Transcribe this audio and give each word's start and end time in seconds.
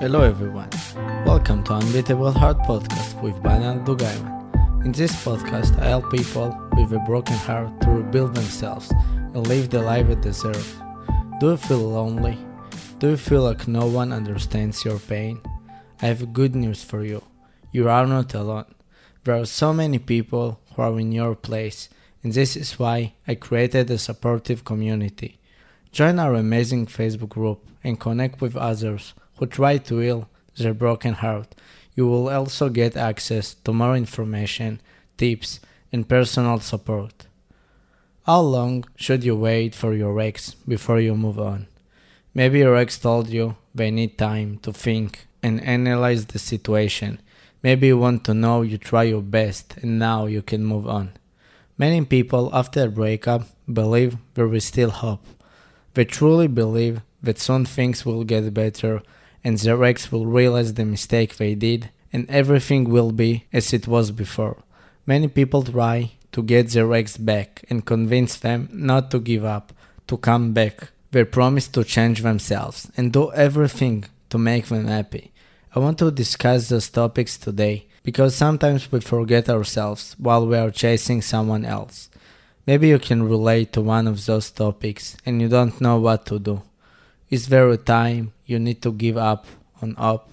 Hello 0.00 0.22
everyone. 0.22 0.70
Welcome 1.26 1.62
to 1.64 1.74
Unbeatable 1.74 2.32
Heart 2.32 2.60
Podcast 2.60 3.20
with 3.20 3.34
Banan 3.42 3.84
Dugaiman. 3.84 4.82
In 4.82 4.92
this 4.92 5.12
podcast, 5.12 5.78
I 5.78 5.88
help 5.88 6.10
people 6.10 6.58
with 6.74 6.90
a 6.94 7.00
broken 7.00 7.36
heart 7.36 7.78
to 7.82 7.90
rebuild 7.90 8.34
themselves 8.34 8.90
and 9.34 9.46
live 9.46 9.68
the 9.68 9.82
life 9.82 10.08
they 10.08 10.14
deserve. 10.14 10.66
Do 11.38 11.50
you 11.50 11.58
feel 11.58 11.80
lonely? 11.80 12.38
Do 12.98 13.10
you 13.10 13.18
feel 13.18 13.42
like 13.42 13.68
no 13.68 13.88
one 13.88 14.10
understands 14.10 14.86
your 14.86 14.98
pain? 15.00 15.42
I 16.00 16.06
have 16.06 16.32
good 16.32 16.56
news 16.56 16.82
for 16.82 17.04
you. 17.04 17.22
You 17.70 17.90
are 17.90 18.06
not 18.06 18.32
alone. 18.32 18.74
There 19.24 19.36
are 19.36 19.44
so 19.44 19.74
many 19.74 19.98
people 19.98 20.60
who 20.74 20.80
are 20.80 20.98
in 20.98 21.12
your 21.12 21.34
place, 21.34 21.90
and 22.22 22.32
this 22.32 22.56
is 22.56 22.78
why 22.78 23.12
I 23.28 23.34
created 23.34 23.90
a 23.90 23.98
supportive 23.98 24.64
community. 24.64 25.40
Join 25.92 26.18
our 26.18 26.36
amazing 26.36 26.86
Facebook 26.86 27.28
group 27.28 27.68
and 27.84 28.00
connect 28.00 28.40
with 28.40 28.56
others 28.56 29.12
who 29.40 29.46
try 29.46 29.78
to 29.78 29.98
heal 29.98 30.28
their 30.56 30.74
broken 30.74 31.14
heart. 31.14 31.54
You 31.96 32.06
will 32.06 32.28
also 32.28 32.68
get 32.68 32.96
access 32.96 33.54
to 33.64 33.72
more 33.72 33.96
information, 33.96 34.80
tips, 35.16 35.60
and 35.90 36.06
personal 36.06 36.60
support. 36.60 37.26
How 38.24 38.40
long 38.42 38.84
should 38.96 39.24
you 39.24 39.34
wait 39.34 39.74
for 39.74 39.94
your 39.94 40.20
ex 40.20 40.54
before 40.68 41.00
you 41.00 41.16
move 41.16 41.40
on? 41.40 41.66
Maybe 42.34 42.58
your 42.58 42.76
ex 42.76 42.98
told 42.98 43.30
you 43.30 43.56
they 43.74 43.90
need 43.90 44.18
time 44.18 44.58
to 44.58 44.72
think 44.72 45.26
and 45.42 45.64
analyze 45.64 46.26
the 46.26 46.38
situation. 46.38 47.18
Maybe 47.62 47.86
you 47.86 47.98
want 47.98 48.24
to 48.24 48.34
know 48.34 48.60
you 48.60 48.76
try 48.76 49.04
your 49.04 49.22
best 49.22 49.78
and 49.78 49.98
now 49.98 50.26
you 50.26 50.42
can 50.42 50.64
move 50.64 50.86
on. 50.86 51.12
Many 51.78 52.04
people 52.04 52.50
after 52.52 52.84
a 52.84 52.88
breakup 52.88 53.48
believe 53.72 54.18
there 54.34 54.52
is 54.52 54.66
still 54.66 54.90
hope. 54.90 55.24
They 55.94 56.04
truly 56.04 56.46
believe 56.46 57.00
that 57.22 57.38
soon 57.38 57.64
things 57.64 58.04
will 58.04 58.24
get 58.24 58.52
better 58.52 59.02
and 59.44 59.58
their 59.58 59.82
ex 59.84 60.10
will 60.12 60.26
realize 60.26 60.74
the 60.74 60.84
mistake 60.84 61.36
they 61.36 61.54
did 61.54 61.90
and 62.12 62.28
everything 62.28 62.84
will 62.84 63.12
be 63.12 63.44
as 63.52 63.72
it 63.72 63.86
was 63.86 64.10
before. 64.10 64.62
Many 65.06 65.28
people 65.28 65.62
try 65.62 66.12
to 66.32 66.42
get 66.42 66.70
their 66.70 66.92
ex 66.92 67.16
back 67.16 67.64
and 67.70 67.84
convince 67.84 68.36
them 68.36 68.68
not 68.72 69.10
to 69.10 69.18
give 69.18 69.44
up, 69.44 69.72
to 70.06 70.16
come 70.16 70.52
back. 70.52 70.90
They 71.10 71.24
promise 71.24 71.68
to 71.68 71.84
change 71.84 72.22
themselves 72.22 72.90
and 72.96 73.12
do 73.12 73.32
everything 73.32 74.04
to 74.30 74.38
make 74.38 74.66
them 74.66 74.86
happy. 74.86 75.32
I 75.74 75.78
want 75.78 75.98
to 75.98 76.10
discuss 76.10 76.68
those 76.68 76.88
topics 76.88 77.36
today 77.36 77.86
because 78.02 78.34
sometimes 78.34 78.90
we 78.90 79.00
forget 79.00 79.48
ourselves 79.48 80.14
while 80.18 80.46
we 80.46 80.56
are 80.56 80.70
chasing 80.70 81.22
someone 81.22 81.64
else. 81.64 82.10
Maybe 82.66 82.88
you 82.88 82.98
can 82.98 83.28
relate 83.28 83.72
to 83.72 83.80
one 83.80 84.06
of 84.06 84.24
those 84.26 84.50
topics 84.50 85.16
and 85.26 85.40
you 85.40 85.48
don't 85.48 85.80
know 85.80 85.98
what 85.98 86.26
to 86.26 86.38
do. 86.38 86.62
Is 87.30 87.46
very 87.46 87.78
time 87.78 88.32
you 88.44 88.58
need 88.58 88.82
to 88.82 88.90
give 88.90 89.16
up 89.16 89.46
on 89.80 89.94
up? 89.96 90.28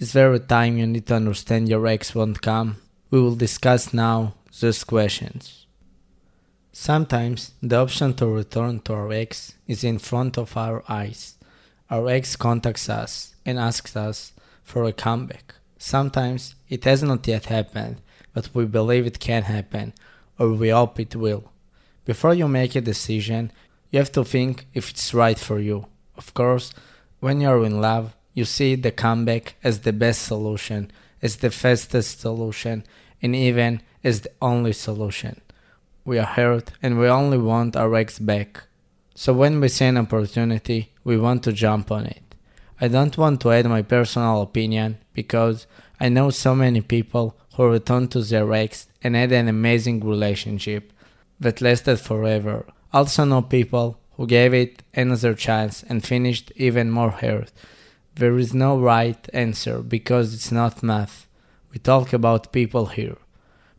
It's 0.00 0.10
very 0.10 0.40
time 0.40 0.76
you 0.76 0.84
need 0.84 1.06
to 1.06 1.14
understand 1.14 1.68
your 1.68 1.86
ex 1.86 2.12
won't 2.12 2.42
come? 2.42 2.78
We 3.12 3.20
will 3.20 3.36
discuss 3.36 3.94
now 3.94 4.34
those 4.60 4.82
questions. 4.82 5.66
Sometimes 6.72 7.52
the 7.62 7.76
option 7.76 8.14
to 8.14 8.26
return 8.26 8.80
to 8.80 8.94
our 8.94 9.12
ex 9.12 9.54
is 9.68 9.84
in 9.84 10.00
front 10.00 10.36
of 10.36 10.56
our 10.56 10.82
eyes. 10.88 11.36
Our 11.88 12.08
ex 12.08 12.34
contacts 12.34 12.88
us 12.88 13.36
and 13.46 13.56
asks 13.56 13.94
us 13.96 14.32
for 14.64 14.82
a 14.82 14.92
comeback. 14.92 15.54
Sometimes 15.78 16.56
it 16.68 16.82
has 16.82 17.04
not 17.04 17.28
yet 17.28 17.44
happened, 17.44 18.00
but 18.32 18.50
we 18.52 18.64
believe 18.64 19.06
it 19.06 19.20
can 19.20 19.44
happen 19.44 19.92
or 20.36 20.50
we 20.50 20.70
hope 20.70 20.98
it 20.98 21.14
will. 21.14 21.52
Before 22.04 22.34
you 22.34 22.48
make 22.48 22.74
a 22.74 22.80
decision, 22.80 23.52
you 23.92 24.00
have 24.00 24.10
to 24.10 24.24
think 24.24 24.66
if 24.74 24.90
it's 24.90 25.14
right 25.14 25.38
for 25.38 25.60
you. 25.60 25.86
Of 26.16 26.34
course, 26.34 26.72
when 27.20 27.40
you're 27.40 27.64
in 27.64 27.80
love, 27.80 28.14
you 28.34 28.44
see 28.44 28.74
the 28.74 28.90
comeback 28.90 29.54
as 29.62 29.80
the 29.80 29.92
best 29.92 30.22
solution, 30.22 30.90
as 31.22 31.36
the 31.36 31.50
fastest 31.50 32.20
solution, 32.20 32.84
and 33.22 33.34
even 33.34 33.80
as 34.02 34.20
the 34.20 34.30
only 34.42 34.72
solution. 34.72 35.40
We 36.04 36.18
are 36.18 36.26
hurt 36.26 36.72
and 36.82 36.98
we 36.98 37.08
only 37.08 37.38
want 37.38 37.76
our 37.76 37.94
ex 37.94 38.18
back. 38.18 38.64
So 39.14 39.32
when 39.32 39.60
we 39.60 39.68
see 39.68 39.86
an 39.86 39.96
opportunity, 39.96 40.92
we 41.04 41.16
want 41.16 41.42
to 41.44 41.52
jump 41.52 41.90
on 41.90 42.06
it. 42.06 42.34
I 42.80 42.88
don't 42.88 43.16
want 43.16 43.40
to 43.40 43.52
add 43.52 43.66
my 43.66 43.82
personal 43.82 44.42
opinion 44.42 44.98
because 45.14 45.66
I 45.98 46.08
know 46.08 46.30
so 46.30 46.54
many 46.54 46.80
people 46.80 47.36
who 47.54 47.70
returned 47.70 48.10
to 48.10 48.20
their 48.20 48.52
ex 48.52 48.88
and 49.02 49.14
had 49.14 49.32
an 49.32 49.48
amazing 49.48 50.00
relationship 50.00 50.92
that 51.40 51.60
lasted 51.60 51.98
forever. 51.98 52.66
Also 52.92 53.24
know 53.24 53.42
people 53.42 53.98
who 54.16 54.26
gave 54.26 54.54
it 54.54 54.82
another 54.94 55.34
chance 55.34 55.82
and 55.88 56.04
finished 56.04 56.52
even 56.56 56.90
more 56.90 57.10
hurt. 57.10 57.50
There 58.14 58.38
is 58.38 58.54
no 58.54 58.78
right 58.78 59.28
answer 59.32 59.80
because 59.80 60.34
it's 60.34 60.52
not 60.52 60.82
math. 60.82 61.26
We 61.72 61.78
talk 61.78 62.12
about 62.12 62.52
people 62.52 62.86
here. 62.86 63.16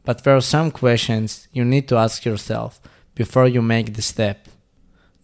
But 0.03 0.23
there 0.23 0.35
are 0.35 0.41
some 0.41 0.71
questions 0.71 1.47
you 1.53 1.63
need 1.63 1.87
to 1.87 1.97
ask 1.97 2.25
yourself 2.25 2.81
before 3.15 3.47
you 3.47 3.61
make 3.61 3.93
the 3.93 4.01
step. 4.01 4.47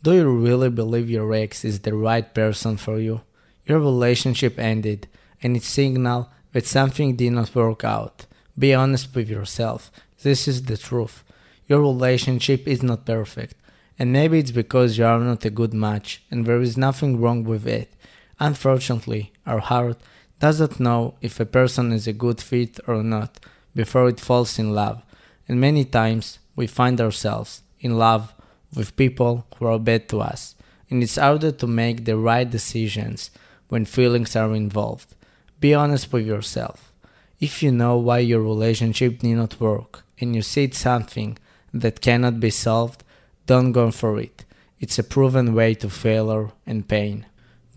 Do 0.02 0.14
you 0.14 0.30
really 0.30 0.70
believe 0.70 1.10
your 1.10 1.34
ex 1.34 1.64
is 1.66 1.82
the 1.82 1.94
right 1.94 2.34
person 2.34 2.78
for 2.78 2.98
you? 2.98 3.22
Your 3.66 3.80
relationship 3.80 4.58
ended 4.58 5.08
and 5.44 5.56
it 5.56 5.64
signal 5.64 6.30
that 6.54 6.66
something 6.66 7.16
did 7.16 7.34
not 7.34 7.54
work 7.54 7.84
out. 7.84 8.26
Be 8.58 8.74
honest 8.74 9.14
with 9.14 9.30
yourself. 9.30 9.92
This 10.24 10.48
is 10.48 10.64
the 10.64 10.78
truth. 10.78 11.24
Your 11.68 11.82
relationship 11.82 12.68
is 12.68 12.82
not 12.82 13.06
perfect 13.06 13.56
and 14.02 14.12
maybe 14.12 14.40
it's 14.40 14.50
because 14.50 14.98
you 14.98 15.06
are 15.06 15.20
not 15.20 15.46
a 15.46 15.52
good 15.52 15.76
match 15.76 16.24
and 16.32 16.44
there 16.44 16.60
is 16.60 16.76
nothing 16.76 17.22
wrong 17.22 17.44
with 17.44 17.68
it. 17.68 17.94
Unfortunately, 18.40 19.32
our 19.46 19.60
heart 19.60 20.02
doesn't 20.40 20.80
know 20.80 21.14
if 21.22 21.40
a 21.40 21.46
person 21.46 21.92
is 21.92 22.08
a 22.08 22.20
good 22.24 22.42
fit 22.42 22.80
or 22.88 23.04
not 23.04 23.40
before 23.76 24.10
it 24.10 24.20
falls 24.20 24.58
in 24.58 24.74
love, 24.74 25.04
and 25.48 25.62
many 25.62 25.86
times 25.86 26.40
we 26.56 26.66
find 26.66 27.00
ourselves 27.00 27.62
in 27.80 28.00
love 28.00 28.34
with 28.76 28.96
people 28.96 29.46
who 29.58 29.68
are 29.68 29.78
bad 29.78 30.10
to 30.10 30.20
us, 30.20 30.56
and 30.90 31.04
it's 31.04 31.18
harder 31.18 31.52
to 31.52 31.68
make 31.68 32.06
the 32.06 32.18
right 32.18 32.50
decisions 32.50 33.30
when 33.70 33.86
feelings 33.86 34.36
are 34.36 34.56
involved. 34.56 35.14
Be 35.60 35.76
honest 35.76 36.12
with 36.12 36.26
yourself. 36.26 36.92
If 37.40 37.62
you 37.62 37.72
know 37.72 37.98
why 37.98 38.18
your 38.18 38.42
relationship 38.42 39.20
did 39.20 39.36
not 39.36 39.60
work 39.60 40.02
and 40.20 40.36
you 40.36 40.42
see 40.42 40.72
something 40.72 41.38
that 41.72 42.02
cannot 42.02 42.40
be 42.40 42.50
solved, 42.50 43.04
don't 43.46 43.72
go 43.72 43.92
for 43.92 44.20
it. 44.20 44.46
It's 44.80 45.00
a 45.00 45.04
proven 45.04 45.54
way 45.54 45.76
to 45.76 45.90
failure 45.90 46.52
and 46.66 46.88
pain. 46.88 47.26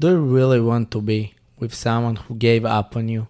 Do 0.00 0.08
you 0.08 0.22
really 0.22 0.60
want 0.60 0.90
to 0.92 1.00
be 1.00 1.34
with 1.58 1.74
someone 1.74 2.16
who 2.16 2.34
gave 2.34 2.64
up 2.64 2.96
on 2.96 3.08
you? 3.08 3.28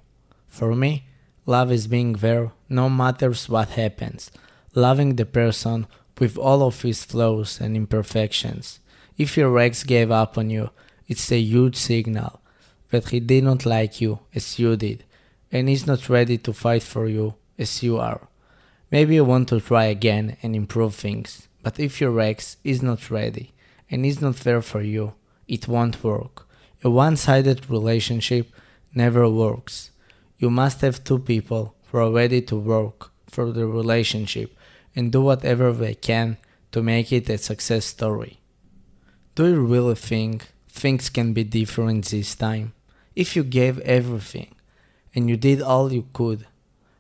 For 0.49 0.75
me, 0.75 1.05
love 1.47 1.73
is 1.73 1.87
being 1.87 2.15
there 2.15 2.53
no 2.69 2.89
matters 2.89 3.49
what 3.49 3.71
happens, 3.71 4.31
loving 4.75 5.17
the 5.17 5.27
person 5.27 5.87
with 6.19 6.39
all 6.39 6.63
of 6.63 6.83
his 6.83 7.05
flaws 7.05 7.61
and 7.61 7.77
imperfections. 7.77 8.81
If 9.17 9.37
your 9.37 9.59
ex 9.59 9.85
gave 9.85 10.11
up 10.11 10.39
on 10.39 10.51
you, 10.51 10.71
it's 11.07 11.31
a 11.31 11.39
huge 11.39 11.77
signal 11.77 12.41
that 12.91 13.09
he 13.11 13.21
did 13.21 13.45
not 13.45 13.67
like 13.67 14.01
you 14.01 14.21
as 14.35 14.59
you 14.59 14.77
did 14.77 15.05
and 15.53 15.69
is 15.69 15.87
not 15.87 16.09
ready 16.09 16.39
to 16.39 16.53
fight 16.53 16.83
for 16.83 17.09
you 17.09 17.35
as 17.59 17.83
you 17.83 17.99
are. 17.99 18.29
Maybe 18.91 19.17
you 19.17 19.25
want 19.25 19.49
to 19.49 19.61
try 19.61 19.85
again 19.87 20.37
and 20.43 20.55
improve 20.55 20.95
things. 20.95 21.49
But 21.65 21.81
if 21.81 21.99
your 21.99 22.21
ex 22.21 22.59
is 22.63 22.83
not 22.83 23.11
ready 23.11 23.55
and 23.91 24.05
is 24.05 24.21
not 24.21 24.37
there 24.37 24.61
for 24.61 24.83
you, 24.83 25.15
it 25.49 25.67
won't 25.67 26.05
work. 26.05 26.47
A 26.85 26.91
one 26.91 27.17
sided 27.17 27.71
relationship 27.71 28.53
never 28.95 29.29
works. 29.29 29.91
You 30.39 30.51
must 30.51 30.83
have 30.83 31.03
two 31.03 31.19
people 31.19 31.75
who 31.87 31.99
are 31.99 32.13
ready 32.13 32.43
to 32.43 32.57
work 32.57 33.11
for 33.27 33.51
the 33.51 33.67
relationship 33.67 34.55
and 34.95 35.11
do 35.11 35.23
whatever 35.23 35.73
they 35.73 35.95
can 35.95 36.37
to 36.73 36.83
make 36.83 37.11
it 37.11 37.31
a 37.31 37.39
success 37.39 37.87
story. 37.87 38.41
Do 39.35 39.47
you 39.49 39.61
really 39.61 39.95
think 39.95 40.49
things 40.69 41.09
can 41.09 41.33
be 41.33 41.45
different 41.45 42.05
this 42.05 42.35
time? 42.35 42.75
If 43.17 43.37
you 43.37 43.43
gave 43.43 43.79
everything 43.81 44.55
and 45.15 45.31
you 45.31 45.39
did 45.39 45.63
all 45.63 45.91
you 45.91 46.07
could 46.13 46.47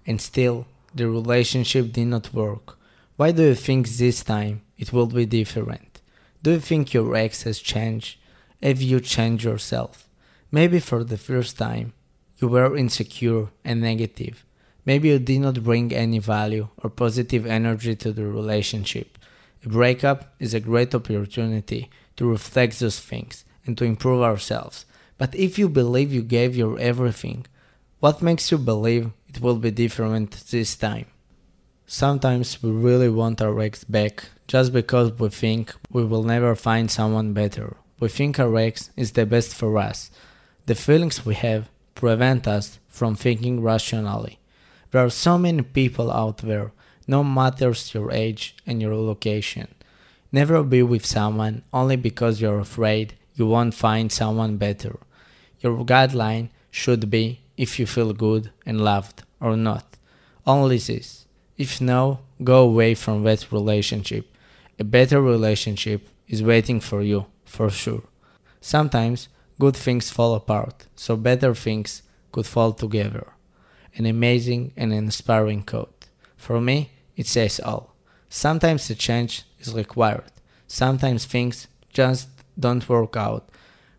and 0.06 0.22
still 0.22 0.66
the 0.94 1.06
relationship 1.08 1.92
did 1.92 2.06
not 2.06 2.32
work, 2.32 2.78
why 3.16 3.30
do 3.30 3.44
you 3.44 3.54
think 3.54 3.88
this 3.88 4.24
time 4.24 4.62
it 4.76 4.92
will 4.92 5.06
be 5.06 5.24
different? 5.24 6.00
Do 6.42 6.50
you 6.50 6.60
think 6.60 6.92
your 6.92 7.14
ex 7.14 7.44
has 7.44 7.60
changed? 7.60 8.18
Have 8.60 8.82
you 8.82 8.98
changed 8.98 9.44
yourself? 9.44 10.08
Maybe 10.50 10.80
for 10.80 11.04
the 11.04 11.16
first 11.16 11.56
time 11.56 11.92
you 12.38 12.48
were 12.48 12.76
insecure 12.76 13.50
and 13.64 13.80
negative. 13.80 14.44
Maybe 14.84 15.10
you 15.10 15.20
did 15.20 15.42
not 15.42 15.62
bring 15.62 15.92
any 15.92 16.18
value 16.18 16.68
or 16.82 16.90
positive 16.90 17.46
energy 17.46 17.94
to 17.94 18.12
the 18.12 18.26
relationship. 18.26 19.16
A 19.64 19.68
breakup 19.68 20.34
is 20.40 20.52
a 20.52 20.58
great 20.60 20.92
opportunity 20.92 21.90
to 22.16 22.28
reflect 22.28 22.80
those 22.80 22.98
things 22.98 23.44
and 23.64 23.78
to 23.78 23.84
improve 23.84 24.22
ourselves. 24.22 24.86
But 25.18 25.36
if 25.36 25.56
you 25.56 25.68
believe 25.68 26.12
you 26.12 26.22
gave 26.22 26.56
your 26.56 26.80
everything, 26.80 27.46
what 28.00 28.22
makes 28.22 28.50
you 28.50 28.58
believe 28.58 29.12
it 29.28 29.40
will 29.40 29.56
be 29.56 29.70
different 29.70 30.32
this 30.50 30.74
time? 30.74 31.06
Sometimes 31.86 32.62
we 32.62 32.70
really 32.70 33.10
want 33.10 33.42
our 33.42 33.60
ex 33.60 33.84
back 33.84 34.24
just 34.48 34.72
because 34.72 35.12
we 35.18 35.28
think 35.28 35.74
we 35.90 36.02
will 36.02 36.22
never 36.22 36.54
find 36.54 36.90
someone 36.90 37.34
better. 37.34 37.76
We 38.00 38.08
think 38.08 38.40
our 38.40 38.56
ex 38.56 38.90
is 38.96 39.12
the 39.12 39.26
best 39.26 39.54
for 39.54 39.76
us. 39.76 40.10
The 40.64 40.74
feelings 40.74 41.26
we 41.26 41.34
have 41.34 41.68
prevent 41.94 42.48
us 42.48 42.78
from 42.88 43.14
thinking 43.14 43.62
rationally. 43.62 44.38
There 44.92 45.04
are 45.04 45.10
so 45.10 45.36
many 45.36 45.60
people 45.60 46.10
out 46.10 46.38
there, 46.38 46.72
no 47.06 47.22
matters 47.22 47.92
your 47.92 48.10
age 48.10 48.56
and 48.66 48.80
your 48.80 48.94
location. 48.94 49.68
Never 50.32 50.62
be 50.62 50.82
with 50.82 51.04
someone 51.04 51.64
only 51.70 51.96
because 51.96 52.40
you're 52.40 52.60
afraid 52.60 53.14
you 53.34 53.46
won't 53.46 53.74
find 53.74 54.10
someone 54.10 54.56
better. 54.56 54.98
Your 55.60 55.84
guideline 55.84 56.48
should 56.70 57.10
be 57.10 57.40
if 57.58 57.78
you 57.78 57.86
feel 57.86 58.14
good 58.14 58.50
and 58.64 58.80
loved 58.80 59.22
or 59.38 59.54
not. 59.54 59.84
Only 60.46 60.78
this. 60.78 61.26
If 61.56 61.80
no, 61.80 62.20
go 62.42 62.64
away 62.64 62.94
from 62.94 63.22
that 63.24 63.52
relationship. 63.52 64.26
A 64.78 64.84
better 64.84 65.22
relationship 65.22 66.08
is 66.26 66.42
waiting 66.42 66.80
for 66.80 67.00
you, 67.00 67.26
for 67.44 67.70
sure. 67.70 68.02
Sometimes 68.60 69.28
good 69.60 69.76
things 69.76 70.10
fall 70.10 70.34
apart, 70.34 70.86
so 70.96 71.16
better 71.16 71.54
things 71.54 72.02
could 72.32 72.46
fall 72.46 72.72
together. 72.72 73.32
An 73.96 74.06
amazing 74.06 74.72
and 74.76 74.92
inspiring 74.92 75.62
quote. 75.62 76.06
For 76.36 76.60
me, 76.60 76.90
it 77.16 77.28
says 77.28 77.60
all. 77.60 77.94
Sometimes 78.28 78.90
a 78.90 78.96
change 78.96 79.44
is 79.60 79.72
required. 79.72 80.32
Sometimes 80.66 81.24
things 81.24 81.68
just 81.92 82.28
don't 82.58 82.88
work 82.88 83.16
out, 83.16 83.48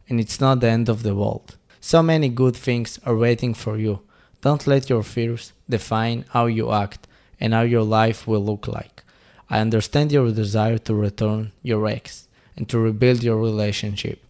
and 0.09 0.19
it's 0.19 0.41
not 0.41 0.59
the 0.59 0.67
end 0.67 0.89
of 0.89 1.03
the 1.03 1.15
world. 1.15 1.55
So 1.79 2.03
many 2.03 2.27
good 2.27 2.55
things 2.57 2.99
are 3.05 3.15
waiting 3.15 3.53
for 3.53 3.77
you. 3.77 4.01
Don't 4.41 4.67
let 4.67 4.89
your 4.89 5.03
fears 5.03 5.53
define 5.69 6.25
how 6.29 6.47
you 6.47 6.73
act 6.73 7.07
and 7.39 7.53
how 7.53 7.61
your 7.61 7.83
life 7.83 8.27
will 8.27 8.43
look 8.43 8.67
like. 8.67 9.03
I 9.49 9.59
understand 9.59 10.11
your 10.11 10.31
desire 10.31 10.77
to 10.79 10.95
return 10.95 11.51
your 11.61 11.87
ex 11.87 12.27
and 12.55 12.67
to 12.69 12.79
rebuild 12.79 13.23
your 13.23 13.37
relationship, 13.37 14.23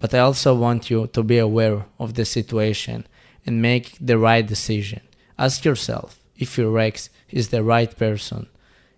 but 0.00 0.14
I 0.14 0.20
also 0.20 0.54
want 0.54 0.90
you 0.90 1.08
to 1.08 1.22
be 1.22 1.38
aware 1.38 1.84
of 1.98 2.14
the 2.14 2.24
situation 2.24 3.06
and 3.44 3.60
make 3.60 3.96
the 4.00 4.18
right 4.18 4.46
decision. 4.46 5.00
Ask 5.38 5.64
yourself 5.64 6.18
if 6.36 6.56
your 6.56 6.78
ex 6.78 7.10
is 7.30 7.48
the 7.48 7.62
right 7.62 7.96
person, 7.96 8.48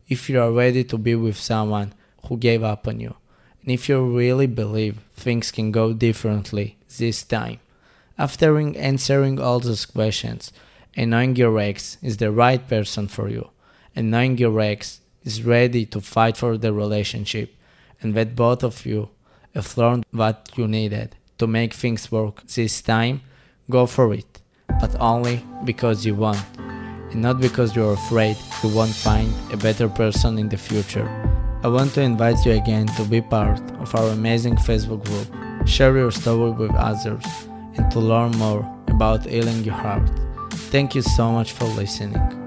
if 0.09 0.29
you 0.29 0.41
are 0.41 0.53
ready 0.53 0.85
to 0.85 0.99
be 0.99 1.15
with 1.15 1.37
someone 1.37 1.95
who 2.27 2.37
gave 2.37 2.63
up 2.63 2.87
on 2.87 3.01
you, 3.01 3.15
and 3.63 3.73
if 3.73 3.89
you 3.89 4.05
really 4.05 4.47
believe 4.47 4.99
things 5.17 5.51
can 5.51 5.73
go 5.73 5.93
differently 5.93 6.77
this 6.99 7.23
time. 7.23 7.59
After 8.17 8.59
answering 8.59 9.41
all 9.41 9.59
those 9.59 9.87
questions 9.87 10.53
and 10.95 11.11
knowing 11.11 11.35
your 11.35 11.59
ex 11.59 11.99
is 12.03 12.19
the 12.19 12.31
right 12.31 12.67
person 12.69 13.09
for 13.09 13.29
you, 13.29 13.49
and 13.95 14.11
knowing 14.11 14.39
your 14.39 14.61
ex 14.61 15.01
is 15.25 15.43
ready 15.43 15.87
to 15.87 16.01
fight 16.01 16.37
for 16.37 16.57
the 16.59 16.73
relationship, 16.73 17.55
and 18.01 18.15
that 18.15 18.37
both 18.37 18.63
of 18.63 18.85
you 18.85 19.09
have 19.55 19.77
learned 19.77 20.05
what 20.11 20.51
you 20.57 20.67
needed 20.69 21.17
to 21.39 21.47
make 21.47 21.73
things 21.75 22.11
work 22.13 22.47
this 22.47 22.83
time, 22.83 23.23
go 23.71 23.87
for 23.87 24.13
it, 24.13 24.41
but 24.81 24.95
only 25.01 25.45
because 25.65 26.05
you 26.05 26.15
want, 26.15 26.45
and 26.59 27.23
not 27.23 27.41
because 27.41 27.75
you're 27.75 27.95
afraid 27.95 28.37
you 28.63 28.69
won't 28.69 28.95
find 28.95 29.33
a 29.53 29.57
better 29.57 29.89
person 29.89 30.39
in 30.39 30.49
the 30.49 30.57
future. 30.57 31.09
I 31.63 31.69
want 31.69 31.95
to 31.95 32.03
invite 32.03 32.45
you 32.45 32.53
again 32.53 32.87
to 32.89 33.05
be 33.05 33.23
part 33.23 33.61
of 33.81 33.95
our 33.95 34.09
amazing 34.09 34.57
Facebook 34.57 35.05
group, 35.07 35.67
share 35.67 35.97
your 35.97 36.11
story 36.11 36.51
with 36.51 36.75
others, 36.75 37.25
and 37.77 37.91
to 37.93 38.01
learn 38.01 38.33
more 38.33 38.65
about 38.89 39.25
healing 39.25 39.65
your 39.65 39.75
heart. 39.75 40.09
Thank 40.71 40.95
you 40.95 41.03
so 41.03 41.33
much 41.33 41.53
for 41.53 41.65
listening. 41.65 42.44